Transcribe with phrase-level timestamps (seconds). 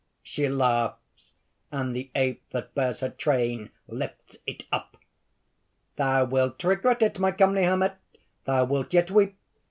[0.23, 1.35] (She laughs,
[1.71, 4.97] and the ape that bears her train, lifts it up.)
[5.95, 7.93] "Thou wilt regret it, my comely hermit!
[8.45, 9.35] thou wilt yet weep!